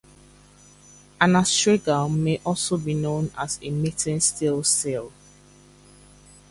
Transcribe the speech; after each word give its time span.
An 1.21 1.33
astragal 1.35 2.09
may 2.09 2.41
also 2.43 2.75
be 2.75 2.95
known 2.95 3.29
as 3.37 3.59
a 3.61 3.69
"meeting 3.69 4.19
stile 4.19 4.63
seal". 4.63 5.13